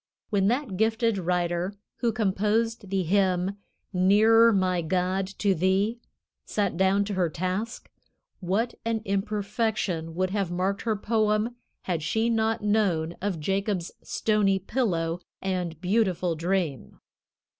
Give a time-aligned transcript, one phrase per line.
[0.31, 3.57] When that gifted writer who composed the hymn
[3.93, 5.99] "Nearer my God to Thee"
[6.43, 7.87] sat down to her task,
[8.39, 14.57] what an imperfection would have marked her poem had she not known of Jacob's stony
[14.57, 16.97] pillow and beautiful dream!